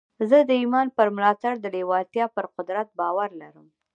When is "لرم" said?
3.41-3.67